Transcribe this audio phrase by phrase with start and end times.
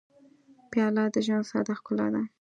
[0.71, 2.21] پیاله د ژوند ساده ښکلا ده.